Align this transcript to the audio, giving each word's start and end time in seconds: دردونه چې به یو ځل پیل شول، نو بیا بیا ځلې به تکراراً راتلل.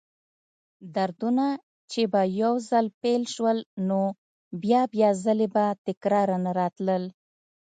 دردونه 0.95 1.45
چې 1.91 2.01
به 2.11 2.21
یو 2.41 2.53
ځل 2.69 2.85
پیل 3.01 3.23
شول، 3.33 3.57
نو 3.87 3.99
بیا 4.63 4.81
بیا 4.93 5.09
ځلې 5.23 5.47
به 5.53 5.65
تکراراً 5.85 6.37
راتلل. 6.59 7.03